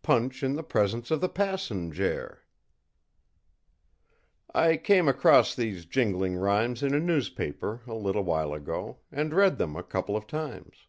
[0.00, 2.38] Punch in the presence of the passenjare!
[4.54, 9.58] I came across these jingling rhymes in a newspaper, a little while ago, and read
[9.58, 10.86] them a couple of times.